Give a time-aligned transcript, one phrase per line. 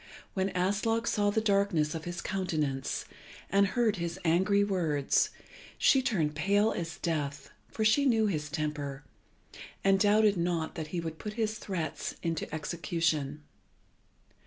[0.33, 3.05] When Aslog saw the darkness of his countenance,
[3.51, 5.29] and heard his angry words,
[5.77, 9.03] she turned pale as death, for she knew his temper,
[9.83, 13.43] and doubted not that he would put his threats into execution.